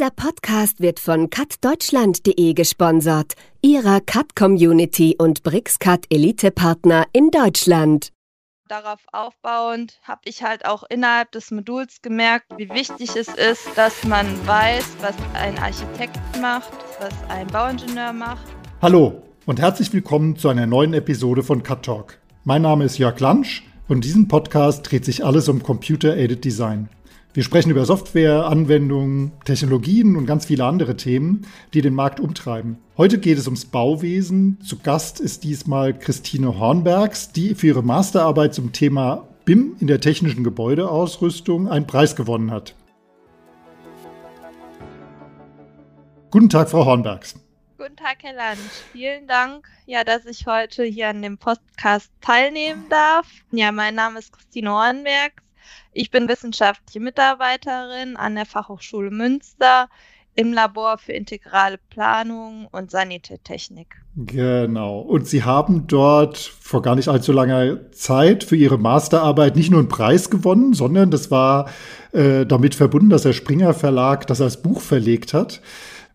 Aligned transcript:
Dieser 0.00 0.12
Podcast 0.12 0.80
wird 0.80 0.98
von 0.98 1.28
cutdeutschland.de 1.28 2.54
gesponsert, 2.54 3.34
ihrer 3.60 4.00
Cut-Community 4.00 5.16
und 5.18 5.42
BRICS-Cut 5.42 6.06
Elite-Partner 6.08 7.04
in 7.12 7.30
Deutschland. 7.30 8.08
Darauf 8.66 9.00
aufbauend 9.12 10.00
habe 10.04 10.22
ich 10.24 10.42
halt 10.42 10.64
auch 10.64 10.84
innerhalb 10.88 11.32
des 11.32 11.50
Moduls 11.50 12.00
gemerkt, 12.00 12.46
wie 12.56 12.70
wichtig 12.70 13.14
es 13.14 13.28
ist, 13.28 13.68
dass 13.76 14.02
man 14.04 14.26
weiß, 14.46 14.86
was 15.02 15.14
ein 15.34 15.58
Architekt 15.58 16.18
macht, 16.40 16.72
was 16.98 17.12
ein 17.28 17.46
Bauingenieur 17.48 18.14
macht. 18.14 18.46
Hallo 18.80 19.22
und 19.44 19.60
herzlich 19.60 19.92
willkommen 19.92 20.34
zu 20.34 20.48
einer 20.48 20.66
neuen 20.66 20.94
Episode 20.94 21.42
von 21.42 21.62
Cut 21.62 21.84
Talk. 21.84 22.16
Mein 22.44 22.62
Name 22.62 22.86
ist 22.86 22.96
Jörg 22.96 23.20
Lansch 23.20 23.64
und 23.86 23.96
in 23.96 24.00
diesem 24.00 24.28
Podcast 24.28 24.90
dreht 24.90 25.04
sich 25.04 25.26
alles 25.26 25.50
um 25.50 25.62
Computer-Aided 25.62 26.42
Design. 26.42 26.88
Wir 27.32 27.44
sprechen 27.44 27.70
über 27.70 27.84
Software, 27.84 28.46
Anwendungen, 28.46 29.30
Technologien 29.44 30.16
und 30.16 30.26
ganz 30.26 30.46
viele 30.46 30.64
andere 30.64 30.96
Themen, 30.96 31.46
die 31.72 31.80
den 31.80 31.94
Markt 31.94 32.18
umtreiben. 32.18 32.78
Heute 32.96 33.20
geht 33.20 33.38
es 33.38 33.46
ums 33.46 33.66
Bauwesen. 33.66 34.60
Zu 34.62 34.80
Gast 34.80 35.20
ist 35.20 35.44
diesmal 35.44 35.96
Christine 35.96 36.58
Hornbergs, 36.58 37.30
die 37.30 37.54
für 37.54 37.68
ihre 37.68 37.84
Masterarbeit 37.84 38.52
zum 38.52 38.72
Thema 38.72 39.28
BIM 39.44 39.76
in 39.78 39.86
der 39.86 40.00
technischen 40.00 40.42
Gebäudeausrüstung 40.42 41.68
einen 41.68 41.86
Preis 41.86 42.16
gewonnen 42.16 42.50
hat. 42.50 42.74
Guten 46.32 46.48
Tag, 46.48 46.68
Frau 46.68 46.84
Hornbergs. 46.84 47.36
Guten 47.78 47.94
Tag, 47.94 48.16
Herr 48.22 48.34
Lansch. 48.34 48.58
Vielen 48.90 49.28
Dank, 49.28 49.68
ja, 49.86 50.02
dass 50.02 50.26
ich 50.26 50.46
heute 50.46 50.82
hier 50.82 51.08
an 51.08 51.22
dem 51.22 51.38
Podcast 51.38 52.10
teilnehmen 52.20 52.86
darf. 52.90 53.28
Ja, 53.52 53.70
mein 53.70 53.94
Name 53.94 54.18
ist 54.18 54.32
Christine 54.32 54.70
Hornbergs. 54.70 55.49
Ich 55.92 56.10
bin 56.10 56.28
wissenschaftliche 56.28 57.00
Mitarbeiterin 57.00 58.16
an 58.16 58.34
der 58.34 58.46
Fachhochschule 58.46 59.10
Münster 59.10 59.88
im 60.34 60.52
Labor 60.52 60.98
für 60.98 61.12
integrale 61.12 61.78
Planung 61.90 62.68
und 62.70 62.90
Sanitätechnik. 62.90 63.96
Genau. 64.16 65.00
Und 65.00 65.26
Sie 65.26 65.44
haben 65.44 65.86
dort 65.86 66.38
vor 66.38 66.82
gar 66.82 66.94
nicht 66.94 67.08
allzu 67.08 67.32
langer 67.32 67.90
Zeit 67.92 68.44
für 68.44 68.56
Ihre 68.56 68.78
Masterarbeit 68.78 69.56
nicht 69.56 69.70
nur 69.70 69.80
einen 69.80 69.88
Preis 69.88 70.30
gewonnen, 70.30 70.72
sondern 70.72 71.10
das 71.10 71.30
war 71.30 71.68
äh, 72.12 72.46
damit 72.46 72.74
verbunden, 72.74 73.10
dass 73.10 73.22
der 73.22 73.32
Springer 73.32 73.74
Verlag 73.74 74.26
das 74.26 74.40
als 74.40 74.62
Buch 74.62 74.80
verlegt 74.80 75.34
hat. 75.34 75.60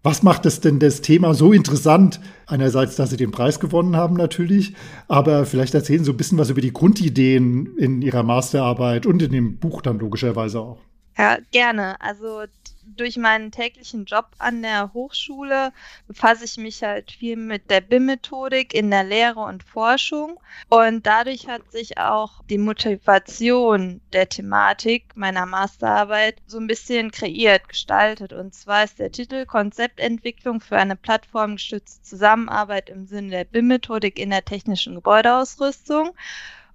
Was 0.06 0.22
macht 0.22 0.46
es 0.46 0.60
denn 0.60 0.78
das 0.78 1.02
Thema 1.02 1.34
so 1.34 1.52
interessant? 1.52 2.20
Einerseits, 2.46 2.96
dass 2.96 3.10
Sie 3.10 3.18
den 3.18 3.32
Preis 3.32 3.60
gewonnen 3.60 3.96
haben 3.96 4.16
natürlich, 4.16 4.76
aber 5.08 5.48
vielleicht 5.48 5.74
erzählen 5.74 6.02
Sie 6.02 6.06
so 6.06 6.12
ein 6.12 6.18
bisschen 6.18 6.38
was 6.38 6.52
über 6.52 6.62
die 6.62 6.72
Grundideen 6.72 7.76
in 7.76 8.04
Ihrer 8.04 8.22
Masterarbeit 8.22 9.08
und 9.08 9.24
in 9.24 9.32
dem 9.32 9.58
Buch 9.58 9.82
dann 9.82 9.98
logischerweise 9.98 10.60
auch. 10.60 10.78
Ja, 11.18 11.38
gerne. 11.52 12.00
Also 12.02 12.44
durch 12.86 13.18
meinen 13.18 13.52
täglichen 13.52 14.06
Job 14.06 14.28
an 14.38 14.62
der 14.62 14.94
Hochschule 14.94 15.72
befasse 16.08 16.46
ich 16.46 16.58
mich 16.58 16.84
halt 16.84 17.12
viel 17.12 17.36
mit 17.36 17.70
der 17.70 17.82
BIM-Methodik 17.82 18.74
in 18.74 18.92
der 18.92 19.04
Lehre 19.04 19.40
und 19.40 19.64
Forschung. 19.64 20.40
Und 20.70 21.06
dadurch 21.06 21.48
hat 21.48 21.72
sich 21.72 21.98
auch 21.98 22.44
die 22.50 22.58
Motivation 22.58 24.02
der 24.14 24.30
Thematik 24.30 25.16
meiner 25.16 25.46
Masterarbeit 25.46 26.42
so 26.48 26.60
ein 26.60 26.68
bisschen 26.68 27.12
kreiert, 27.12 27.70
gestaltet. 27.70 28.34
Und 28.34 28.54
zwar 28.54 28.84
ist 28.84 29.00
der 29.00 29.12
Titel 29.12 29.46
Konzeptentwicklung 29.46 30.60
für 30.60 30.78
eine 30.78 30.96
plattformgestützte 30.96 32.04
Zusammenarbeit 32.04 32.90
im 32.90 33.06
Sinne 33.06 33.30
der 33.30 33.46
BIM-Methodik 33.46 34.20
in 34.20 34.30
der 34.30 34.46
technischen 34.46 34.96
Gebäudeausrüstung. 34.96 36.12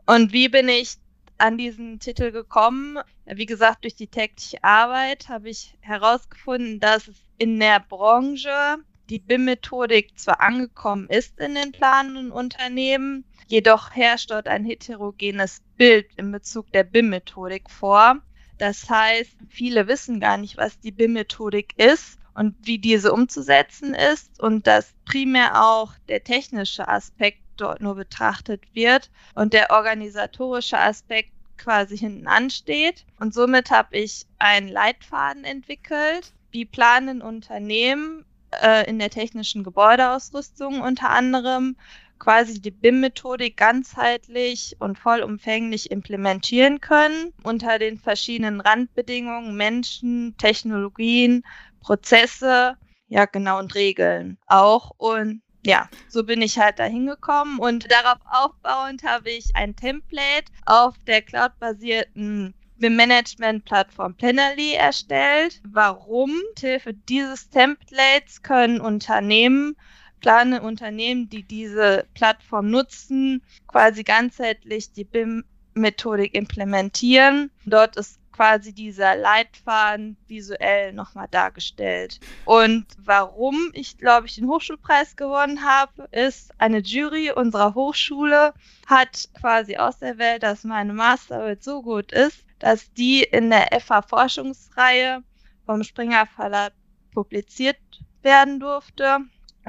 Und 0.07 0.33
wie 0.33 0.49
bin 0.49 0.69
ich 0.69 0.97
an 1.41 1.59
diesen 1.59 1.99
Titel 1.99 2.31
gekommen. 2.31 2.99
Wie 3.27 3.47
gesagt, 3.47 3.85
durch 3.85 3.95
die 3.95 4.09
tägliche 4.09 4.63
Arbeit 4.63 5.29
habe 5.29 5.51
ich 5.51 5.77
herausgefunden, 5.81 6.81
dass 6.81 7.09
es 7.09 7.17
in 7.39 7.59
der 7.59 7.81
Branche 7.81 8.79
die 9.09 9.19
BIM-Methodik 9.19 10.19
zwar 10.19 10.41
angekommen 10.41 11.09
ist 11.09 11.39
in 11.41 11.55
den 11.55 11.73
planenden 11.73 12.31
Unternehmen, 12.31 13.25
jedoch 13.49 13.91
herrscht 13.91 14.31
dort 14.31 14.47
ein 14.47 14.65
heterogenes 14.65 15.63
Bild 15.77 16.07
in 16.17 16.31
Bezug 16.31 16.71
der 16.73 16.85
BIM-Methodik 16.85 17.69
vor. 17.69 18.21
Das 18.59 18.89
heißt, 18.89 19.37
viele 19.49 19.89
wissen 19.89 20.21
gar 20.21 20.37
nicht, 20.37 20.57
was 20.57 20.79
die 20.79 20.93
BIM-Methodik 20.93 21.75
ist 21.77 22.19
und 22.35 22.55
wie 22.61 22.79
diese 22.79 23.13
umzusetzen 23.13 23.95
ist 23.95 24.39
und 24.41 24.67
dass 24.67 24.95
primär 25.05 25.65
auch 25.65 25.93
der 26.09 26.23
technische 26.23 26.87
Aspekt 26.87 27.41
dort 27.61 27.81
nur 27.81 27.95
betrachtet 27.95 28.63
wird 28.75 29.11
und 29.35 29.53
der 29.53 29.71
organisatorische 29.71 30.79
Aspekt 30.79 31.31
quasi 31.57 31.97
hinten 31.97 32.27
ansteht. 32.27 33.05
Und 33.19 33.35
somit 33.35 33.71
habe 33.71 33.99
ich 33.99 34.27
einen 34.39 34.69
Leitfaden 34.69 35.45
entwickelt, 35.45 36.33
wie 36.51 36.65
planen 36.65 37.23
Unternehmen 37.23 38.25
äh, 38.63 38.89
in 38.89 38.99
der 38.99 39.11
technischen 39.11 39.63
Gebäudeausrüstung 39.63 40.81
unter 40.81 41.11
anderem 41.11 41.77
quasi 42.19 42.61
die 42.61 42.71
BIM-Methodik 42.71 43.57
ganzheitlich 43.57 44.77
und 44.79 44.99
vollumfänglich 44.99 45.91
implementieren 45.91 46.81
können 46.81 47.33
unter 47.43 47.79
den 47.79 47.99
verschiedenen 47.99 48.61
Randbedingungen, 48.61 49.57
Menschen, 49.57 50.37
Technologien, 50.37 51.43
Prozesse, 51.81 52.77
ja 53.09 53.25
genau 53.25 53.59
und 53.59 53.75
Regeln 53.75 54.37
auch. 54.47 54.93
Und 54.99 55.43
ja, 55.65 55.89
so 56.09 56.25
bin 56.25 56.43
ich 56.43 56.59
halt 56.59 56.79
da 56.79 56.85
hingekommen 56.85 57.59
und 57.59 57.91
darauf 57.91 58.19
aufbauend 58.25 59.03
habe 59.05 59.31
ich 59.31 59.55
ein 59.55 59.77
Template 59.77 60.51
auf 60.67 60.95
der 61.07 61.23
cloud-basierten 61.23 62.55
Management-Plattform 62.79 64.15
Plannerly 64.15 64.73
erstellt. 64.73 65.61
Warum? 65.65 66.31
Mit 66.31 66.61
Hilfe 66.61 66.95
dieses 66.95 67.51
Templates 67.51 68.43
können 68.43 68.81
Unternehmen, 68.81 69.77
plane 70.21 70.63
Unternehmen, 70.63 71.29
die 71.29 71.43
diese 71.43 72.07
Plattform 72.15 72.71
nutzen, 72.71 73.43
quasi 73.67 74.03
ganzheitlich 74.03 74.93
die 74.93 75.05
BIM-Methodik 75.05 76.35
implementieren. 76.35 77.51
Dort 77.67 77.97
ist 77.97 78.20
quasi 78.33 78.73
dieser 78.73 79.17
Leitfaden 79.17 80.17
visuell 80.27 80.93
nochmal 80.93 81.29
dargestellt. 81.31 82.21
Und 82.45 82.87
warum 82.99 83.71
ich, 83.73 83.99
glaube 83.99 84.27
ich, 84.27 84.37
den 84.37 84.49
Hochschulpreis 84.49 85.17
gewonnen 85.17 85.65
habe, 85.65 86.09
ist, 86.13 86.53
eine 86.59 86.79
Jury 86.79 87.33
unserer 87.33 87.75
Hochschule 87.75 88.55
hat 88.87 89.29
quasi 89.39 89.77
auserwählt, 89.77 90.43
dass 90.43 90.65
meine 90.65 90.93
Masterarbeit 90.93 91.63
so 91.63 91.83
gut 91.83 92.13
ist, 92.13 92.45
dass 92.59 92.93
die 92.93 93.23
in 93.23 93.51
der 93.51 93.69
FH-Forschungsreihe 93.81 95.23
vom 95.67 95.83
Springer 95.83 96.27
Verlag 96.27 96.73
publiziert 97.13 97.79
werden 98.23 98.61
durfte. 98.61 99.19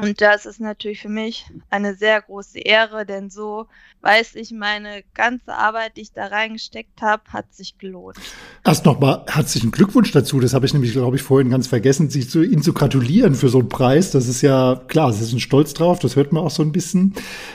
Und 0.01 0.19
das 0.19 0.45
ist 0.47 0.59
natürlich 0.59 1.01
für 1.01 1.09
mich 1.09 1.45
eine 1.69 1.94
sehr 1.95 2.22
große 2.22 2.59
Ehre, 2.59 3.06
denn 3.06 3.29
so 3.29 3.67
weiß 4.01 4.35
ich, 4.35 4.51
meine 4.51 5.03
ganze 5.13 5.53
Arbeit, 5.53 5.95
die 5.95 6.01
ich 6.01 6.12
da 6.12 6.25
reingesteckt 6.25 7.01
habe, 7.01 7.22
hat 7.28 7.53
sich 7.53 7.78
gelohnt. 7.78 8.17
Erst 8.66 8.85
nochmal 8.85 9.23
herzlichen 9.28 9.69
Glückwunsch 9.69 10.11
dazu. 10.11 10.40
Das 10.40 10.56
habe 10.56 10.66
ich 10.66 10.73
nämlich, 10.73 10.91
glaube 10.94 11.17
ich, 11.17 11.22
vorhin 11.22 11.51
ganz 11.51 11.67
vergessen, 11.67 12.09
Sie 12.09 12.28
zu, 12.28 12.41
Ihnen 12.41 12.63
zu 12.63 12.73
gratulieren 12.73 13.35
für 13.35 13.50
so 13.50 13.59
einen 13.59 13.69
Preis. 13.69 14.09
Das 14.09 14.28
ist 14.28 14.41
ja 14.41 14.81
klar, 14.88 15.13
Sie 15.13 15.23
sind 15.23 15.40
stolz 15.40 15.75
drauf, 15.75 16.00
das 16.00 16.16
hört 16.16 16.34
man 16.34 16.44
auch 16.44 16.51
so 16.51 16.63
ein 16.63 16.72
bisschen. 16.72 17.13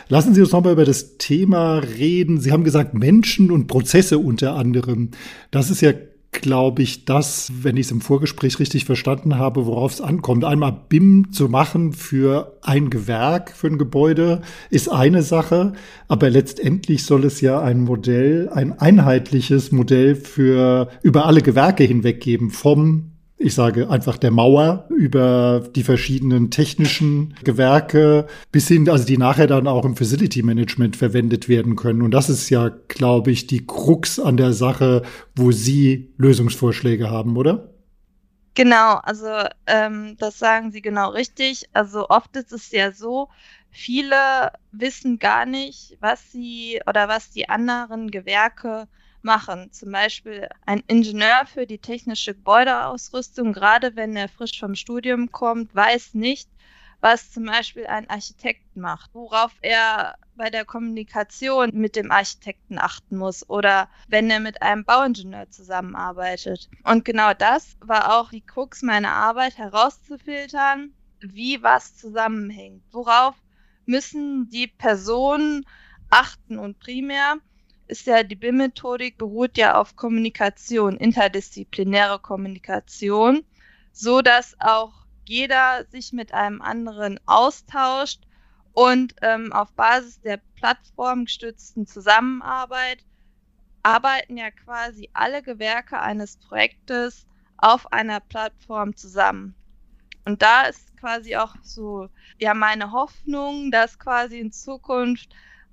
Lassen 0.09 0.35
Sie 0.35 0.41
uns 0.41 0.53
nochmal 0.53 0.75
über 0.75 0.85
das 0.85 1.19
Thema 1.19 1.79
reden. 1.79 2.41
Sie 2.41 2.53
haben 2.53 2.65
gesagt, 2.65 2.95
Menschen 2.95 3.51
und 3.51 3.67
Prozesse 3.67 4.19
unter 4.19 4.55
anderem. 4.55 5.11
Das 5.51 5.71
ist 5.71 5.81
ja 5.81 5.93
glaube 6.43 6.83
ich, 6.83 7.05
das, 7.05 7.51
wenn 7.63 7.77
ich 7.77 7.87
es 7.87 7.93
im 7.93 8.01
Vorgespräch 8.01 8.59
richtig 8.59 8.85
verstanden 8.85 9.39
habe, 9.39 9.67
worauf 9.67 9.93
es 9.93 10.01
ankommt. 10.01 10.45
Einmal 10.45 10.77
BIM 10.89 11.33
zu 11.33 11.49
machen 11.49 11.93
für 11.93 12.59
ein 12.63 12.91
Gewerk, 12.91 13.53
für 13.53 13.67
ein 13.67 13.79
Gebäude, 13.79 14.43
ist 14.71 14.89
eine 14.89 15.23
Sache, 15.23 15.73
aber 16.09 16.31
letztendlich 16.31 17.05
soll 17.05 17.25
es 17.25 17.41
ja 17.41 17.61
ein 17.61 17.81
Modell, 17.81 18.49
ein 18.49 18.79
einheitliches 18.79 19.73
Modell 19.73 20.15
für 20.15 20.89
über 21.03 21.27
alle 21.27 21.43
Gewerke 21.43 21.85
hinweg 21.85 22.21
geben, 22.21 22.51
vom 22.51 23.16
ich 23.39 23.55
sage 23.55 23.91
einfach 23.91 24.17
der 24.17 24.31
Mauer 24.31 24.87
über 24.89 25.63
die 25.75 25.83
verschiedenen 25.83 26.51
technischen 26.51 27.35
Gewerke 27.45 28.27
bis 28.51 28.69
hin, 28.69 28.89
also 28.89 29.05
die 29.05 29.19
nachher 29.19 29.47
dann 29.47 29.67
auch 29.67 29.85
im 29.85 29.97
Facility 29.97 30.43
Management 30.43 30.97
verwendet 30.97 31.49
werden 31.49 31.77
können. 31.77 32.03
Und 32.03 32.13
das 32.13 32.31
ist 32.31 32.49
ja, 32.49 32.71
glaube 32.89 33.31
ich, 33.31 33.47
die 33.47 33.67
Krux 33.67 34.19
an 34.19 34.37
der 34.37 34.53
Sache, 34.53 35.03
wo 35.35 35.53
Sie 35.53 36.15
Lösungsvorschläge 36.17 37.11
haben, 37.11 37.37
oder? 37.37 37.69
Genau, 38.55 38.95
also 39.03 39.27
ähm, 39.67 40.17
das 40.19 40.39
sagen 40.39 40.73
Sie 40.73 40.81
genau 40.81 41.11
richtig. 41.11 41.69
Also 41.75 42.09
oft 42.09 42.35
ist 42.37 42.53
es 42.53 42.71
ja 42.71 42.91
so, 42.91 43.29
viele 43.77 44.51
wissen 44.73 45.19
gar 45.19 45.45
nicht, 45.45 45.99
was 46.01 46.33
sie 46.33 46.81
oder 46.87 47.09
was 47.09 47.31
die 47.31 47.51
anderen 47.51 48.11
Gewerke 48.11 48.89
machen. 49.27 49.71
Zum 49.73 49.93
Beispiel 49.93 50.49
ein 50.65 50.83
Ingenieur 50.87 51.45
für 51.53 51.67
die 51.67 51.79
technische 51.79 52.35
Gebäudeausrüstung, 52.35 53.53
gerade 53.53 53.95
wenn 53.97 54.17
er 54.17 54.31
frisch 54.31 54.59
vom 54.59 54.75
Studium 54.75 55.31
kommt, 55.31 55.75
weiß 55.75 56.15
nicht, 56.15 56.49
was 57.01 57.31
zum 57.31 57.45
Beispiel 57.45 57.87
ein 57.87 58.09
Architekt 58.09 58.75
macht, 58.75 59.11
worauf 59.13 59.53
er 59.61 60.17
bei 60.35 60.49
der 60.49 60.65
Kommunikation 60.65 61.71
mit 61.75 61.97
dem 61.97 62.11
Architekten 62.11 62.79
achten 62.79 63.19
muss 63.19 63.49
oder 63.51 63.89
wenn 64.09 64.31
er 64.31 64.41
mit 64.41 64.63
einem 64.63 64.85
Bauingenieur 64.85 65.51
zusammenarbeitet. 65.51 66.71
Und 66.85 67.05
genau 67.05 67.35
das 67.35 67.77
war 67.81 68.19
auch 68.19 68.31
die 68.31 68.41
Krux 68.41 68.83
meiner 68.83 69.13
Arbeit 69.13 69.59
herauszufiltern, 69.59 70.95
wie 71.21 71.63
was 71.63 71.97
zusammenhängt. 71.97 72.83
Worauf 72.93 73.35
müssen 73.85 74.49
die 74.49 74.67
Personen 74.67 75.67
achten 76.11 76.59
und 76.59 76.79
primär 76.79 77.37
ist 77.89 78.07
ja 78.07 78.23
die 78.23 78.37
BIM-Methodik 78.37 79.19
beruht 79.19 79.57
ja 79.59 79.81
auf 79.81 79.97
Kommunikation, 79.97 80.97
interdisziplinäre 80.97 82.19
Kommunikation, 82.19 83.45
so 83.93 84.23
dass 84.23 84.57
auch 84.61 84.93
jeder 85.25 85.85
sich 85.91 86.13
mit 86.13 86.33
einem 86.33 86.63
anderen 86.63 87.19
austauscht 87.27 88.23
und 88.73 89.15
ähm, 89.23 89.53
auf 89.53 89.73
Basis 89.73 90.21
der 90.21 90.41
plattformgestützten 90.57 91.87
Zusammenarbeit 91.87 92.99
arbeiten 93.83 94.37
ja 94.37 94.51
quasi 94.51 95.09
alle 95.13 95.43
Gewerke 95.43 96.01
eines 96.01 96.37
Projektes 96.37 97.27
auf 97.57 97.93
einer 97.93 98.21
Plattform 98.21 98.97
zusammen. 98.97 99.55
Und 100.25 100.43
da 100.43 100.63
ist 100.63 100.97
quasi 100.97 101.37
auch 101.37 101.55
so, 101.63 102.09
ja, 102.39 102.53
meine 102.53 102.91
Hoffnung, 102.91 103.71
dass 103.71 103.99
quasi 103.99 104.41
in 104.41 104.51
Zukunft 104.51 105.31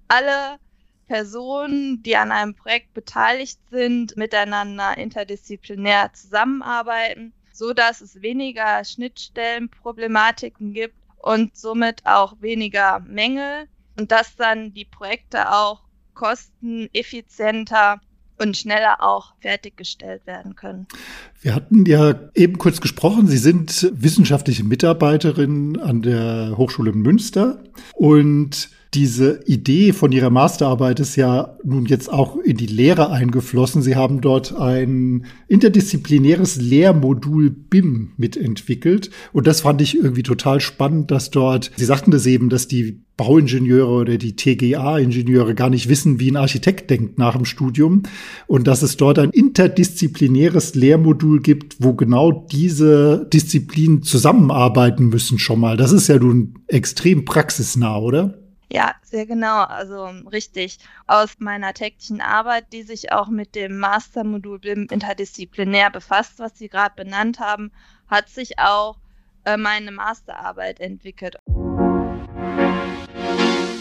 alle 0.08 0.60
Personen, 1.08 2.02
die 2.04 2.16
an 2.16 2.32
einem 2.32 2.56
Projekt 2.56 2.94
beteiligt 2.94 3.60
sind, 3.72 4.18
miteinander 4.18 4.98
interdisziplinär 4.98 6.12
zusammenarbeiten, 6.14 7.34
so 7.52 7.74
dass 7.74 8.02
es 8.02 8.22
weniger 8.22 8.84
Schnittstellenproblematiken 8.84 10.74
gibt 10.74 10.96
und 11.18 11.56
somit 11.56 12.06
auch 12.06 12.36
weniger 12.42 13.00
Mängel 13.02 13.68
und 13.98 14.12
dass 14.12 14.36
dann 14.36 14.74
die 14.74 14.86
Projekte 14.86 15.52
auch 15.52 15.82
kosteneffizienter 16.14 18.00
und 18.40 18.58
schneller 18.58 19.02
auch 19.02 19.34
fertiggestellt 19.40 20.26
werden 20.26 20.56
können. 20.56 20.88
Wir 21.42 21.56
hatten 21.56 21.86
ja 21.86 22.30
eben 22.34 22.58
kurz 22.58 22.82
gesprochen, 22.82 23.28
Sie 23.28 23.38
sind 23.38 23.92
wissenschaftliche 23.94 24.64
Mitarbeiterin 24.64 25.80
an 25.80 26.02
der 26.02 26.56
Hochschule 26.58 26.92
Münster 26.94 27.64
und 27.94 28.70
diese 28.94 29.42
Idee 29.46 29.92
von 29.92 30.12
Ihrer 30.12 30.30
Masterarbeit 30.30 31.00
ist 31.00 31.16
ja 31.16 31.58
nun 31.64 31.86
jetzt 31.86 32.12
auch 32.12 32.38
in 32.38 32.58
die 32.58 32.68
Lehre 32.68 33.10
eingeflossen. 33.10 33.82
Sie 33.82 33.96
haben 33.96 34.22
dort 34.22 34.56
ein 34.56 35.26
interdisziplinäres 35.48 36.58
Lehrmodul 36.58 37.50
BIM 37.50 38.12
mitentwickelt. 38.18 39.10
Und 39.32 39.48
das 39.48 39.62
fand 39.62 39.82
ich 39.82 39.98
irgendwie 39.98 40.24
total 40.24 40.60
spannend, 40.60 41.10
dass 41.10 41.32
dort, 41.32 41.72
Sie 41.76 41.86
sagten 41.86 42.12
das 42.12 42.26
eben, 42.26 42.50
dass 42.50 42.68
die 42.68 43.02
Bauingenieure 43.18 43.92
oder 43.92 44.18
die 44.18 44.36
TGA-Ingenieure 44.36 45.54
gar 45.54 45.70
nicht 45.70 45.88
wissen, 45.88 46.20
wie 46.20 46.32
ein 46.32 46.36
Architekt 46.36 46.90
denkt 46.90 47.20
nach 47.20 47.36
dem 47.36 47.46
Studium. 47.46 48.04
Und 48.48 48.68
dass 48.68 48.82
es 48.82 48.98
dort 48.98 49.18
ein 49.18 49.30
interdisziplinäres 49.32 50.76
Lehrmodul 50.76 51.42
gibt, 51.42 51.78
wo 51.80 51.94
genau 51.94 52.46
diese 52.52 53.28
Disziplinen 53.32 54.04
zusammenarbeiten 54.04 55.10
müssen 55.10 55.40
schon 55.40 55.60
mal. 55.60 55.78
Das 55.78 55.92
ist 55.92 56.08
ja 56.08 56.18
nun 56.18 56.60
extrem 56.68 57.26
praxisnah, 57.26 57.98
oder? 57.98 58.43
Ja, 58.74 58.96
sehr 59.04 59.28
genau. 59.28 59.62
Also 59.66 60.06
richtig. 60.32 60.80
Aus 61.06 61.36
meiner 61.38 61.76
täglichen 61.76 62.22
Arbeit, 62.22 62.74
die 62.74 62.82
sich 62.82 63.12
auch 63.12 63.28
mit 63.28 63.54
dem 63.54 63.78
Mastermodul 63.78 64.58
BIM 64.58 64.88
interdisziplinär 64.90 65.92
befasst, 65.92 66.40
was 66.40 66.58
Sie 66.58 66.70
gerade 66.70 66.96
benannt 66.96 67.40
haben, 67.40 67.72
hat 68.08 68.30
sich 68.30 68.58
auch 68.58 68.98
äh, 69.46 69.58
meine 69.58 69.92
Masterarbeit 69.92 70.80
entwickelt. 70.80 71.38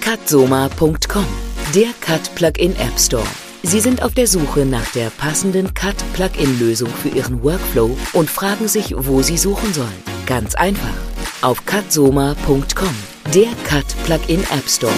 Cutsoma.com, 0.02 1.26
der 1.74 1.88
Cut 2.02 2.34
Plugin 2.34 2.76
App 2.76 2.98
Store. 2.98 3.26
Sie 3.62 3.80
sind 3.80 4.02
auf 4.02 4.12
der 4.12 4.26
Suche 4.26 4.66
nach 4.66 4.92
der 4.92 5.08
passenden 5.08 5.72
Cut 5.72 5.96
Plugin 6.12 6.58
Lösung 6.58 6.90
für 6.90 7.08
Ihren 7.08 7.42
Workflow 7.42 7.96
und 8.12 8.28
fragen 8.28 8.68
sich, 8.68 8.94
wo 8.94 9.22
Sie 9.22 9.38
suchen 9.38 9.72
sollen. 9.72 10.02
Ganz 10.26 10.54
einfach. 10.54 10.94
Auf 11.40 11.64
cutsoma.com 11.64 13.11
der 13.34 13.54
Cut 13.64 13.86
Plugin 14.04 14.40
App 14.50 14.68
Store. 14.68 14.92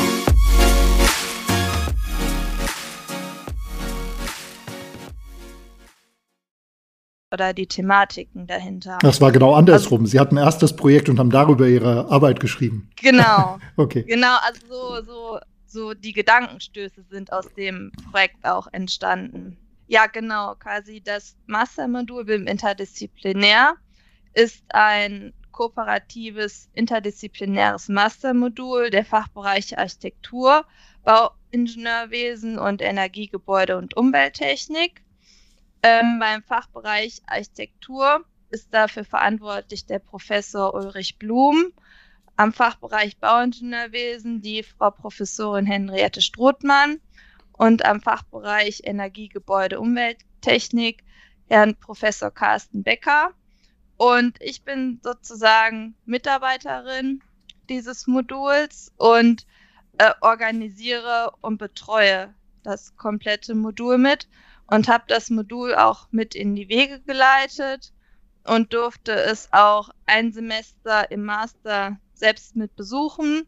Oder 7.33 7.53
die 7.53 7.67
Thematiken 7.67 8.49
dahinter. 8.49 8.99
Das 9.03 9.21
war 9.21 9.31
genau 9.31 9.55
andersrum. 9.55 10.01
Also, 10.01 10.11
Sie 10.11 10.19
hatten 10.19 10.37
erst 10.37 10.65
das 10.65 10.75
Projekt 10.75 11.09
und 11.09 11.21
haben 11.21 11.31
darüber 11.31 11.69
Ihre 11.69 12.11
Arbeit 12.11 12.41
geschrieben. 12.41 12.91
Genau. 13.01 13.61
okay. 13.77 14.03
Genau, 14.03 14.37
also 14.43 14.67
so, 14.67 15.05
so, 15.05 15.39
so 15.67 15.95
die 15.95 16.13
Gedankenstöße 16.13 17.05
sind 17.09 17.33
aus 17.33 17.47
dem 17.55 17.93
Projekt 18.11 18.45
auch 18.45 18.67
entstanden. 18.73 19.57
Ja, 19.87 20.07
genau, 20.07 20.57
quasi 20.57 21.01
das 21.01 21.37
Mastermodul 21.47 22.25
BIM 22.25 22.49
Interdisziplinär 22.49 23.75
ist 24.33 24.65
ein 24.71 25.33
kooperatives 25.55 26.69
interdisziplinäres 26.75 27.89
Mastermodul 27.89 28.91
der 28.91 29.05
Fachbereiche 29.05 29.79
Architektur, 29.79 30.67
Bauingenieurwesen 31.05 32.59
und 32.59 32.83
Energie, 32.83 33.29
Gebäude 33.29 33.79
und 33.79 33.97
Umwelttechnik. 33.97 35.05
Ähm, 35.85 36.19
beim 36.19 36.43
Fachbereich 36.43 37.23
Architektur 37.27 38.25
ist 38.51 38.75
dafür 38.75 39.05
verantwortlich 39.05 39.87
der 39.87 40.01
Professor 40.01 40.75
Ulrich 40.75 41.19
Blum. 41.19 41.73
Am 42.37 42.53
Fachbereich 42.53 43.17
Bauingenieurwesen 43.19 44.43
die 44.43 44.65
Frau 44.65 44.91
Professorin 44.91 45.67
Henriette 45.67 46.21
Strothmann 46.21 47.01
und 47.53 47.85
am 47.85 48.01
Fachbereich 48.01 48.81
Energie, 48.85 49.29
Gebäude, 49.29 49.79
Umwelttechnik 49.79 51.05
Herrn 51.47 51.77
Professor 51.77 52.33
Carsten 52.33 52.83
Becker. 52.83 53.33
Und 53.97 54.41
ich 54.41 54.65
bin 54.65 55.01
sozusagen 55.03 55.95
Mitarbeiterin 56.05 57.23
dieses 57.69 58.07
Moduls 58.07 58.93
und 58.97 59.47
äh, 59.99 60.13
organisiere 60.21 61.33
und 61.41 61.59
betreue 61.59 62.35
das 62.63 62.97
komplette 62.97 63.55
Modul 63.55 63.99
mit 63.99 64.29
und 64.67 64.89
habe 64.89 65.05
das 65.09 65.31
Modul 65.31 65.75
auch 65.75 66.09
mit 66.11 66.35
in 66.35 66.57
die 66.57 66.69
Wege 66.69 67.01
geleitet 67.01 67.93
und 68.45 68.73
durfte 68.73 69.13
es 69.13 69.49
auch 69.53 69.91
ein 70.07 70.33
Semester 70.33 71.11
im 71.11 71.25
Master 71.25 71.99
selbst 72.15 72.57
mit 72.57 72.75
besuchen. 72.77 73.47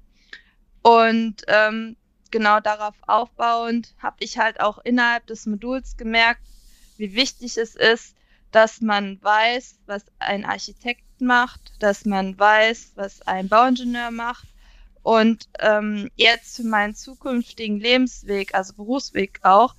Und 0.83 1.43
ähm, 1.49 1.97
genau 2.31 2.61
darauf 2.61 2.95
aufbauend 3.07 3.95
habe 3.99 4.17
ich 4.21 4.39
halt 4.39 4.61
auch 4.61 4.79
innerhalb 4.79 5.27
des 5.27 5.47
Moduls 5.47 5.97
gemerkt, 5.97 6.43
wie 6.97 7.15
wichtig 7.15 7.57
es 7.59 7.75
ist, 7.75 8.16
dass 8.53 8.81
man 8.81 9.23
weiß, 9.23 9.81
was 9.87 10.05
ein 10.19 10.45
Architekt 10.45 11.21
macht, 11.21 11.75
dass 11.81 12.05
man 12.05 12.39
weiß, 12.39 12.93
was 12.95 13.23
ein 13.23 13.49
Bauingenieur 13.49 14.11
macht. 14.11 14.47
Und 15.03 15.49
ähm, 15.61 16.11
jetzt 16.17 16.57
für 16.57 16.65
meinen 16.65 16.95
zukünftigen 16.95 17.79
Lebensweg, 17.79 18.55
also 18.55 18.75
Berufsweg 18.75 19.41
auch, 19.43 19.75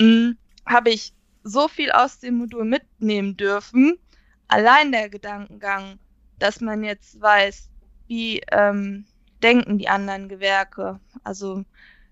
hm, 0.00 0.36
habe 0.64 0.90
ich 0.90 1.12
so 1.42 1.68
viel 1.68 1.90
aus 1.90 2.20
dem 2.20 2.36
Modul 2.36 2.64
mitnehmen 2.64 3.36
dürfen. 3.36 3.98
Allein 4.46 4.92
der 4.92 5.08
Gedankengang, 5.08 5.98
dass 6.38 6.60
man 6.60 6.84
jetzt 6.84 7.20
weiß, 7.20 7.68
wie 8.06 8.40
ähm, 8.52 9.04
denken 9.42 9.78
die 9.78 9.88
anderen 9.88 10.28
Gewerke. 10.28 11.00
Also 11.24 11.64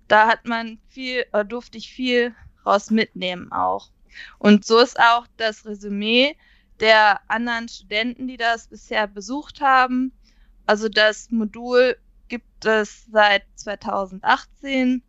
da 0.08 0.26
hat 0.28 0.46
man 0.46 0.78
viel, 0.88 1.24
äh, 1.32 1.44
durfte 1.44 1.78
ich 1.78 1.92
viel 1.92 2.34
raus 2.64 2.90
mitnehmen 2.90 3.52
auch. 3.52 3.90
Und 4.38 4.64
so 4.64 4.78
ist 4.78 4.98
auch 4.98 5.26
das 5.36 5.64
Resümee 5.64 6.36
der 6.80 7.20
anderen 7.28 7.68
Studenten, 7.68 8.28
die 8.28 8.36
das 8.36 8.68
bisher 8.68 9.06
besucht 9.06 9.60
haben. 9.60 10.12
Also 10.66 10.88
das 10.88 11.30
Modul 11.30 11.96
gibt 12.28 12.64
es 12.64 13.06
seit 13.10 13.44
2018. 13.54 15.02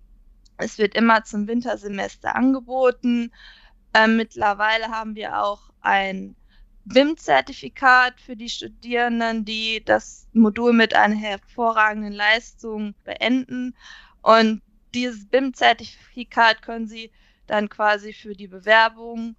Es 0.58 0.78
wird 0.78 0.96
immer 0.96 1.24
zum 1.24 1.48
Wintersemester 1.48 2.36
angeboten. 2.36 3.32
Äh, 3.94 4.08
mittlerweile 4.08 4.90
haben 4.90 5.16
wir 5.16 5.42
auch 5.44 5.72
ein 5.82 6.36
BIM-Zertifikat 6.86 8.22
für 8.22 8.36
die 8.36 8.50
Studierenden, 8.50 9.44
die 9.44 9.84
das 9.84 10.28
Modul 10.34 10.74
mit 10.74 10.94
einer 10.94 11.16
hervorragenden 11.16 12.14
Leistung 12.14 12.96
beenden. 13.04 13.76
Und 14.22 14.62
dieses 14.94 15.28
BIM-Zertifikat 15.28 16.62
können 16.62 16.88
Sie 16.88 17.12
dann 17.48 17.70
quasi 17.70 18.14
für 18.14 18.36
die 18.36 18.48
Bewerbung 18.48 19.36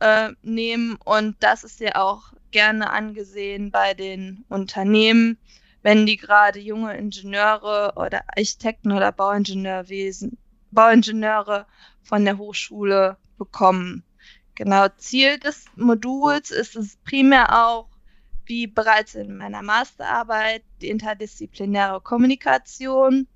äh, 0.00 0.30
nehmen. 0.42 0.96
Und 1.04 1.36
das 1.40 1.64
ist 1.64 1.80
ja 1.80 1.96
auch 1.96 2.32
gerne 2.50 2.90
angesehen 2.90 3.70
bei 3.70 3.94
den 3.94 4.44
Unternehmen, 4.48 5.38
wenn 5.82 6.06
die 6.06 6.16
gerade 6.16 6.60
junge 6.60 6.96
Ingenieure 6.96 7.94
oder 7.96 8.22
Architekten 8.28 8.92
oder 8.92 9.12
Bauingenieurwesen, 9.12 10.38
Bauingenieure 10.70 11.66
von 12.02 12.24
der 12.24 12.38
Hochschule 12.38 13.16
bekommen. 13.38 14.04
Genau, 14.54 14.86
Ziel 14.98 15.38
des 15.38 15.64
Moduls 15.74 16.50
ist 16.50 16.76
es 16.76 16.96
primär 16.98 17.66
auch, 17.66 17.88
wie 18.46 18.66
bereits 18.66 19.14
in 19.14 19.36
meiner 19.36 19.62
Masterarbeit, 19.62 20.62
die 20.80 20.90
interdisziplinäre 20.90 22.00
Kommunikation. 22.00 23.26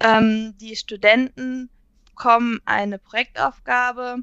Ähm, 0.00 0.54
die 0.58 0.76
Studenten 0.76 1.68
bekommen 2.20 2.60
eine 2.66 2.98
Projektaufgabe, 2.98 4.18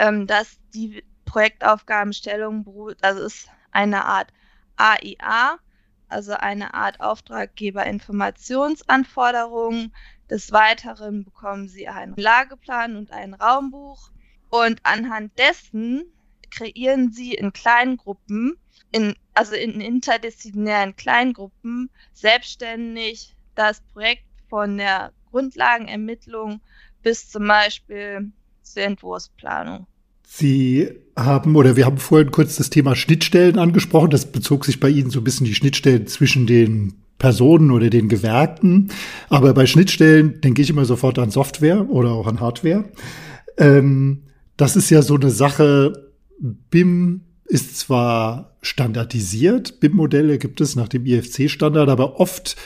ähm, 0.00 0.26
dass 0.26 0.58
die 0.74 1.04
Projektaufgabenstellung 1.24 2.64
beruht, 2.64 2.96
also 3.00 3.22
ist 3.22 3.48
eine 3.70 4.06
Art 4.06 4.32
AIA, 4.76 5.60
also 6.08 6.32
eine 6.32 6.74
Art 6.74 7.00
Auftraggeberinformationsanforderung. 7.00 9.92
Des 10.28 10.50
Weiteren 10.50 11.24
bekommen 11.24 11.68
sie 11.68 11.86
einen 11.86 12.16
Lageplan 12.16 12.96
und 12.96 13.12
ein 13.12 13.34
Raumbuch. 13.34 14.10
Und 14.48 14.80
anhand 14.82 15.38
dessen 15.38 16.12
kreieren 16.50 17.12
sie 17.12 17.34
in 17.34 17.52
kleinen 17.52 17.98
Gruppen, 17.98 18.56
in, 18.90 19.14
also 19.34 19.54
in 19.54 19.80
interdisziplinären 19.80 20.96
Kleingruppen, 20.96 21.88
selbstständig 22.14 23.36
das 23.54 23.80
Projekt 23.92 24.24
von 24.48 24.76
der 24.76 25.12
Grundlagenermittlung 25.30 26.60
bis 27.02 27.28
zum 27.28 27.46
Beispiel 27.46 28.32
zur 28.62 28.82
Entwurfsplanung. 28.82 29.86
Sie 30.26 30.88
haben, 31.16 31.56
oder 31.56 31.76
wir 31.76 31.86
haben 31.86 31.98
vorhin 31.98 32.30
kurz 32.30 32.56
das 32.56 32.70
Thema 32.70 32.94
Schnittstellen 32.94 33.58
angesprochen. 33.58 34.10
Das 34.10 34.30
bezog 34.30 34.64
sich 34.64 34.78
bei 34.78 34.88
Ihnen 34.88 35.10
so 35.10 35.20
ein 35.20 35.24
bisschen 35.24 35.46
die 35.46 35.54
Schnittstellen 35.54 36.06
zwischen 36.06 36.46
den 36.46 36.94
Personen 37.18 37.70
oder 37.72 37.90
den 37.90 38.08
Gewerken. 38.08 38.90
Aber 39.28 39.52
bei 39.54 39.66
Schnittstellen 39.66 40.40
denke 40.40 40.62
ich 40.62 40.70
immer 40.70 40.84
sofort 40.84 41.18
an 41.18 41.30
Software 41.30 41.90
oder 41.90 42.12
auch 42.12 42.26
an 42.28 42.40
Hardware. 42.40 42.84
Ähm, 43.58 44.22
das 44.56 44.76
ist 44.76 44.90
ja 44.90 45.02
so 45.02 45.16
eine 45.16 45.30
Sache. 45.30 46.10
BIM 46.38 47.22
ist 47.44 47.78
zwar 47.78 48.56
standardisiert, 48.62 49.80
BIM-Modelle 49.80 50.38
gibt 50.38 50.60
es 50.60 50.76
nach 50.76 50.88
dem 50.88 51.06
IFC-Standard, 51.06 51.88
aber 51.88 52.20
oft 52.20 52.56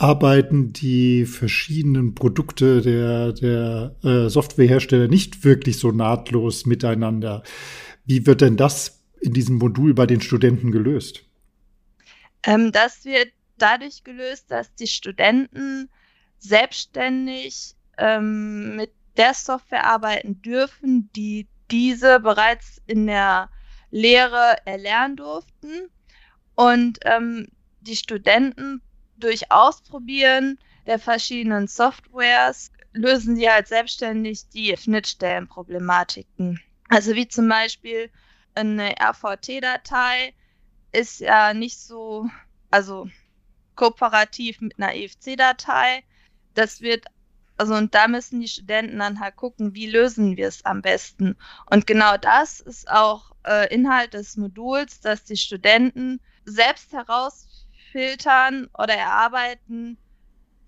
arbeiten 0.00 0.72
die 0.72 1.26
verschiedenen 1.26 2.14
Produkte 2.14 2.80
der, 2.80 3.32
der 3.34 3.96
äh, 4.02 4.30
Softwarehersteller 4.30 5.08
nicht 5.08 5.44
wirklich 5.44 5.78
so 5.78 5.92
nahtlos 5.92 6.64
miteinander. 6.64 7.42
Wie 8.06 8.26
wird 8.26 8.40
denn 8.40 8.56
das 8.56 9.02
in 9.20 9.34
diesem 9.34 9.56
Modul 9.56 9.92
bei 9.92 10.06
den 10.06 10.22
Studenten 10.22 10.72
gelöst? 10.72 11.26
Ähm, 12.44 12.72
das 12.72 13.04
wird 13.04 13.28
dadurch 13.58 14.02
gelöst, 14.02 14.50
dass 14.50 14.74
die 14.74 14.86
Studenten 14.86 15.90
selbstständig 16.38 17.74
ähm, 17.98 18.76
mit 18.76 18.92
der 19.18 19.34
Software 19.34 19.84
arbeiten 19.84 20.40
dürfen, 20.40 21.10
die 21.14 21.46
diese 21.70 22.20
bereits 22.20 22.80
in 22.86 23.06
der 23.06 23.50
Lehre 23.90 24.56
erlernen 24.64 25.16
durften. 25.16 25.90
Und 26.54 27.00
ähm, 27.04 27.48
die 27.82 27.96
Studenten 27.96 28.80
durch 29.20 29.50
Ausprobieren 29.50 30.58
der 30.86 30.98
verschiedenen 30.98 31.68
Softwares 31.68 32.72
lösen 32.92 33.36
sie 33.36 33.48
halt 33.48 33.68
selbstständig 33.68 34.48
die 34.48 34.76
Schnittstellenproblematiken. 34.76 36.60
Also 36.88 37.14
wie 37.14 37.28
zum 37.28 37.48
Beispiel 37.48 38.10
eine 38.54 38.94
RVT-Datei 39.00 40.34
ist 40.92 41.20
ja 41.20 41.54
nicht 41.54 41.78
so, 41.78 42.28
also 42.70 43.08
kooperativ 43.76 44.60
mit 44.60 44.78
einer 44.78 44.94
EFC-Datei. 44.94 46.02
Das 46.54 46.80
wird, 46.80 47.06
also 47.56 47.74
und 47.74 47.94
da 47.94 48.08
müssen 48.08 48.40
die 48.40 48.48
Studenten 48.48 48.98
dann 48.98 49.20
halt 49.20 49.36
gucken, 49.36 49.74
wie 49.74 49.88
lösen 49.88 50.36
wir 50.36 50.48
es 50.48 50.64
am 50.64 50.82
besten. 50.82 51.36
Und 51.70 51.86
genau 51.86 52.16
das 52.16 52.60
ist 52.60 52.90
auch 52.90 53.30
äh, 53.46 53.72
Inhalt 53.72 54.14
des 54.14 54.36
Moduls, 54.36 55.00
dass 55.00 55.24
die 55.24 55.36
Studenten 55.36 56.20
selbst 56.44 56.92
heraus 56.92 57.46
filtern 57.90 58.68
oder 58.78 58.94
erarbeiten, 58.94 59.98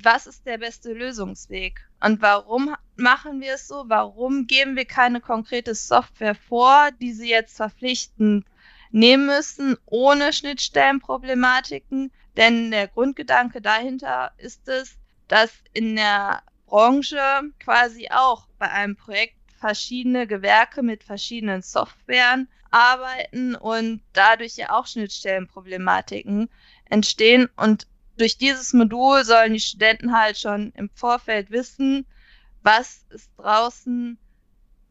was 0.02 0.26
ist 0.26 0.46
der 0.46 0.58
beste 0.58 0.92
Lösungsweg 0.92 1.80
und 2.00 2.20
warum 2.20 2.74
machen 2.96 3.40
wir 3.40 3.54
es 3.54 3.68
so? 3.68 3.84
Warum 3.86 4.46
geben 4.46 4.76
wir 4.76 4.84
keine 4.84 5.20
konkrete 5.20 5.74
Software 5.74 6.34
vor, 6.34 6.90
die 7.00 7.12
sie 7.12 7.30
jetzt 7.30 7.56
verpflichtend 7.56 8.44
nehmen 8.90 9.26
müssen, 9.26 9.76
ohne 9.86 10.32
Schnittstellenproblematiken? 10.32 12.10
Denn 12.36 12.70
der 12.70 12.88
Grundgedanke 12.88 13.60
dahinter 13.60 14.32
ist 14.38 14.68
es, 14.68 14.96
dass 15.28 15.52
in 15.72 15.96
der 15.96 16.42
Branche 16.66 17.20
quasi 17.60 18.08
auch 18.10 18.48
bei 18.58 18.70
einem 18.70 18.96
Projekt 18.96 19.36
verschiedene 19.58 20.26
Gewerke 20.26 20.82
mit 20.82 21.04
verschiedenen 21.04 21.62
Softwaren 21.62 22.48
arbeiten 22.72 23.54
und 23.54 24.02
dadurch 24.12 24.56
ja 24.56 24.70
auch 24.70 24.86
Schnittstellenproblematiken 24.86 26.48
entstehen. 26.92 27.48
Und 27.56 27.86
durch 28.18 28.36
dieses 28.38 28.72
Modul 28.72 29.24
sollen 29.24 29.54
die 29.54 29.60
Studenten 29.60 30.12
halt 30.12 30.38
schon 30.38 30.72
im 30.76 30.90
Vorfeld 30.94 31.50
wissen, 31.50 32.06
was 32.62 33.00
es 33.10 33.28
draußen 33.36 34.18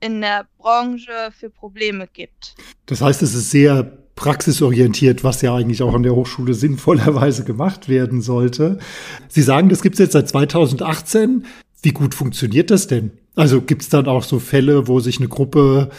in 0.02 0.22
der 0.22 0.48
Branche 0.58 1.32
für 1.38 1.50
Probleme 1.50 2.08
gibt. 2.12 2.56
Das 2.88 3.02
heißt, 3.02 3.22
es 3.22 3.36
ist 3.36 3.52
sehr 3.52 3.84
praxisorientiert, 4.16 5.24
was 5.24 5.42
ja 5.42 5.56
eigentlich 5.56 5.82
auch 5.84 5.94
an 5.94 6.04
der 6.04 6.16
Hochschule 6.16 6.54
sinnvollerweise 6.54 7.44
gemacht 7.44 7.88
werden 7.88 8.22
sollte. 8.22 8.80
Sie 9.30 9.42
sagen, 9.42 9.70
das 9.70 9.82
gibt 9.82 9.96
es 9.96 10.00
jetzt 10.00 10.14
seit 10.14 10.28
2018. 10.28 11.46
Wie 11.84 11.92
gut 11.92 12.14
funktioniert 12.14 12.72
das 12.72 12.88
denn? 12.88 13.12
Also 13.36 13.62
gibt 13.62 13.84
es 13.84 13.90
dann 13.90 14.08
auch 14.08 14.24
so 14.24 14.40
Fälle, 14.40 14.88
wo 14.88 15.00
sich 15.00 15.20
eine 15.20 15.30
Gruppe 15.30 15.90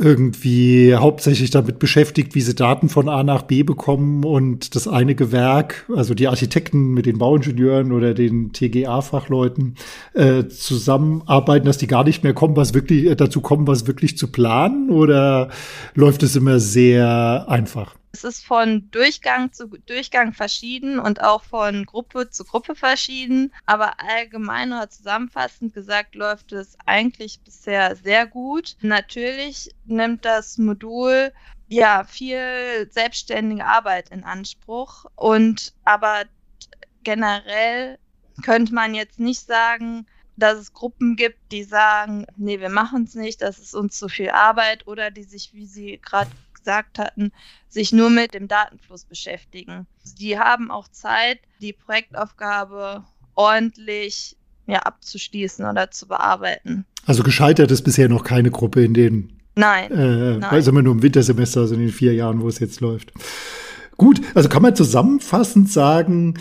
irgendwie 0.00 0.94
hauptsächlich 0.94 1.50
damit 1.50 1.78
beschäftigt, 1.78 2.34
wie 2.34 2.40
sie 2.40 2.54
Daten 2.54 2.88
von 2.88 3.08
A 3.08 3.22
nach 3.22 3.42
B 3.42 3.62
bekommen 3.62 4.24
und 4.24 4.74
das 4.74 4.88
eine 4.88 5.14
Gewerk, 5.14 5.86
also 5.94 6.14
die 6.14 6.28
Architekten 6.28 6.92
mit 6.92 7.06
den 7.06 7.18
Bauingenieuren 7.18 7.92
oder 7.92 8.14
den 8.14 8.52
TGA-Fachleuten 8.52 9.76
äh, 10.14 10.46
zusammenarbeiten, 10.46 11.66
dass 11.66 11.78
die 11.78 11.86
gar 11.86 12.04
nicht 12.04 12.22
mehr 12.22 12.34
kommen, 12.34 12.56
was 12.56 12.74
wirklich 12.74 13.06
äh, 13.06 13.16
dazu 13.16 13.40
kommen, 13.40 13.66
was 13.66 13.86
wirklich 13.86 14.18
zu 14.18 14.28
planen 14.28 14.90
oder 14.90 15.48
läuft 15.94 16.22
es 16.22 16.36
immer 16.36 16.58
sehr 16.58 17.46
einfach? 17.48 17.94
Es 18.14 18.24
ist 18.24 18.44
von 18.44 18.90
Durchgang 18.90 19.52
zu 19.52 19.68
Durchgang 19.68 20.34
verschieden 20.34 20.98
und 20.98 21.22
auch 21.22 21.42
von 21.42 21.86
Gruppe 21.86 22.28
zu 22.28 22.44
Gruppe 22.44 22.74
verschieden. 22.74 23.52
Aber 23.64 23.94
allgemein 24.00 24.72
oder 24.72 24.90
zusammenfassend 24.90 25.72
gesagt 25.72 26.14
läuft 26.14 26.52
es 26.52 26.76
eigentlich 26.84 27.40
bisher 27.40 27.96
sehr 27.96 28.26
gut. 28.26 28.76
Natürlich 28.82 29.74
nimmt 29.86 30.26
das 30.26 30.58
Modul 30.58 31.32
ja 31.68 32.04
viel 32.04 32.86
selbstständige 32.90 33.64
Arbeit 33.64 34.10
in 34.10 34.24
Anspruch 34.24 35.06
und 35.16 35.72
aber 35.84 36.24
generell 37.04 37.98
könnte 38.42 38.74
man 38.74 38.94
jetzt 38.94 39.20
nicht 39.20 39.46
sagen, 39.46 40.06
dass 40.36 40.58
es 40.58 40.72
Gruppen 40.74 41.16
gibt, 41.16 41.38
die 41.50 41.62
sagen, 41.62 42.26
nee, 42.36 42.60
wir 42.60 42.68
machen 42.68 43.04
es 43.04 43.14
nicht, 43.14 43.40
das 43.40 43.58
ist 43.58 43.74
uns 43.74 43.98
zu 43.98 44.08
viel 44.08 44.30
Arbeit 44.30 44.86
oder 44.86 45.10
die 45.10 45.24
sich, 45.24 45.54
wie 45.54 45.66
Sie 45.66 45.98
gerade 46.02 46.30
gesagt 46.62 46.98
hatten, 46.98 47.32
sich 47.68 47.92
nur 47.92 48.10
mit 48.10 48.34
dem 48.34 48.48
Datenfluss 48.48 49.04
beschäftigen. 49.04 49.86
Die 50.18 50.38
haben 50.38 50.70
auch 50.70 50.88
Zeit, 50.88 51.38
die 51.60 51.72
Projektaufgabe 51.72 53.04
ordentlich 53.34 54.36
ja, 54.66 54.80
abzuschließen 54.80 55.66
oder 55.66 55.90
zu 55.90 56.06
bearbeiten. 56.06 56.84
Also 57.06 57.22
gescheitert 57.22 57.70
ist 57.70 57.82
bisher 57.82 58.08
noch 58.08 58.24
keine 58.24 58.50
Gruppe 58.50 58.84
in 58.84 58.94
den 58.94 59.38
Nein. 59.54 59.90
Äh, 59.90 60.38
nein. 60.38 60.44
Also 60.44 60.70
immer 60.70 60.82
nur 60.82 60.94
im 60.94 61.02
Wintersemester, 61.02 61.60
also 61.60 61.74
in 61.74 61.80
den 61.80 61.90
vier 61.90 62.14
Jahren, 62.14 62.40
wo 62.40 62.48
es 62.48 62.58
jetzt 62.58 62.80
läuft. 62.80 63.12
Gut, 63.98 64.22
also 64.34 64.48
kann 64.48 64.62
man 64.62 64.74
zusammenfassend 64.74 65.70
sagen, 65.70 66.34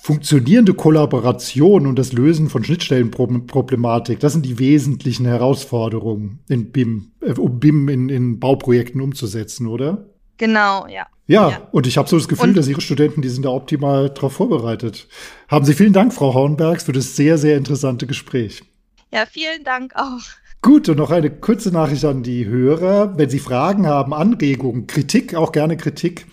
funktionierende 0.00 0.74
Kollaboration 0.74 1.86
und 1.86 1.98
das 1.98 2.12
Lösen 2.12 2.48
von 2.48 2.62
Schnittstellenproblematik, 2.62 4.20
das 4.20 4.32
sind 4.32 4.46
die 4.46 4.58
wesentlichen 4.58 5.26
Herausforderungen 5.26 6.40
in 6.48 6.70
BIM, 6.70 7.12
äh, 7.20 7.32
um 7.32 7.58
BIM 7.58 7.88
in, 7.88 8.08
in 8.08 8.38
Bauprojekten 8.38 9.00
umzusetzen, 9.00 9.66
oder? 9.66 10.06
Genau, 10.38 10.86
ja. 10.86 11.06
Ja, 11.28 11.50
ja. 11.50 11.68
und 11.72 11.86
ich 11.86 11.98
habe 11.98 12.08
so 12.08 12.16
das 12.16 12.28
Gefühl, 12.28 12.50
und 12.50 12.56
dass 12.56 12.68
Ihre 12.68 12.80
Studenten, 12.80 13.20
die 13.20 13.28
sind 13.28 13.44
da 13.44 13.50
optimal 13.50 14.10
drauf 14.10 14.34
vorbereitet. 14.34 15.08
Haben 15.48 15.64
Sie 15.64 15.74
vielen 15.74 15.92
Dank, 15.92 16.12
Frau 16.12 16.34
Hornbergs, 16.34 16.84
für 16.84 16.92
das 16.92 17.16
sehr, 17.16 17.36
sehr 17.36 17.56
interessante 17.56 18.06
Gespräch. 18.06 18.62
Ja, 19.12 19.24
vielen 19.26 19.64
Dank 19.64 19.92
auch. 19.96 20.22
Gut, 20.62 20.88
und 20.88 20.98
noch 20.98 21.10
eine 21.10 21.30
kurze 21.30 21.70
Nachricht 21.70 22.04
an 22.04 22.22
die 22.22 22.46
Hörer. 22.46 23.18
Wenn 23.18 23.30
Sie 23.30 23.38
Fragen 23.38 23.86
haben, 23.86 24.14
Anregungen, 24.14 24.86
Kritik, 24.86 25.34
auch 25.34 25.52
gerne 25.52 25.76
Kritik, 25.76 26.26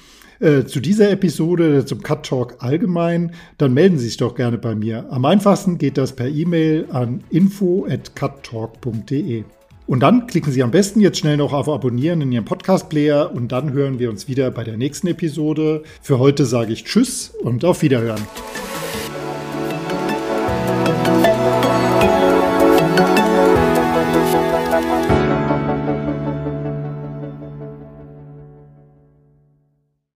äh, 0.43 0.65
zu 0.65 0.81
dieser 0.81 1.09
Episode, 1.09 1.85
zum 1.85 2.03
Cut 2.03 2.25
Talk 2.25 2.57
allgemein, 2.59 3.31
dann 3.57 3.73
melden 3.73 3.97
Sie 3.97 4.03
sich 4.05 4.17
doch 4.17 4.35
gerne 4.35 4.57
bei 4.57 4.75
mir. 4.75 5.05
Am 5.09 5.23
einfachsten 5.25 5.77
geht 5.77 5.97
das 5.97 6.11
per 6.13 6.27
E-Mail 6.27 6.87
an 6.91 7.23
info@cuttalk.de. 7.29 9.45
Und 9.85 9.99
dann 9.99 10.25
klicken 10.27 10.51
Sie 10.51 10.63
am 10.63 10.71
besten 10.71 11.01
jetzt 11.01 11.19
schnell 11.19 11.37
noch 11.37 11.53
auf 11.53 11.69
Abonnieren 11.69 12.21
in 12.21 12.31
Ihrem 12.31 12.45
Podcast-Player 12.45 13.31
und 13.33 13.51
dann 13.51 13.73
hören 13.73 13.99
wir 13.99 14.09
uns 14.09 14.27
wieder 14.27 14.49
bei 14.51 14.63
der 14.63 14.77
nächsten 14.77 15.07
Episode. 15.07 15.83
Für 16.01 16.17
heute 16.19 16.45
sage 16.45 16.71
ich 16.73 16.85
Tschüss 16.85 17.33
und 17.41 17.65
auf 17.65 17.81
Wiederhören. 17.81 18.21